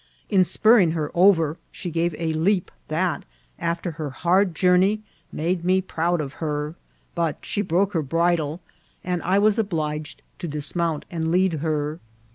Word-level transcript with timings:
In 0.29 0.41
q>urring 0.41 0.93
her 0.93 1.11
over 1.13 1.49
one, 1.53 1.57
she 1.71 1.91
gave 1.91 2.15
a 2.17 2.33
leap 2.33 2.71
that, 2.87 3.23
after 3.59 3.91
her 3.91 4.09
hard 4.09 4.55
jour 4.55 4.75
ney, 4.75 5.01
made 5.31 5.63
me 5.63 5.79
proud 5.79 6.19
of 6.21 6.33
her; 6.41 6.73
but 7.13 7.37
she 7.43 7.61
broke 7.61 7.93
her 7.93 8.01
bridlci 8.01 8.07
■ 8.07 8.07
KTET 8.07 8.37
IHTO 8.37 8.57
TH» 8.57 8.57
CITY. 8.57 9.09
l«l 9.09 9.13
and 9.13 9.21
I 9.21 9.37
was 9.37 9.59
obliged 9.59 10.21
to 10.39 10.47
dismount 10.47 11.05
and 11.11 11.29
lead 11.31 11.53
her. 11.61 11.99